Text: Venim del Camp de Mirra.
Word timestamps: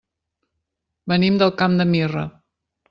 Venim 1.13 1.39
del 1.43 1.55
Camp 1.63 1.81
de 1.83 1.91
Mirra. 1.95 2.29